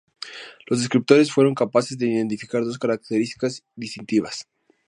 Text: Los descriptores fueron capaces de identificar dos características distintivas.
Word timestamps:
Los 0.65 0.79
descriptores 0.79 1.31
fueron 1.31 1.53
capaces 1.53 1.95
de 1.95 2.07
identificar 2.07 2.63
dos 2.63 2.79
características 2.79 3.63
distintivas. 3.75 4.47